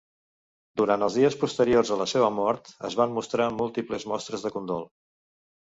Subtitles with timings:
[0.81, 4.93] Durant els dies posteriors a la seva mort, es van mostrar múltiples mostres de condol.